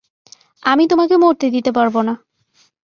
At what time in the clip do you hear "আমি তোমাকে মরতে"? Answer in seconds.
0.63-1.47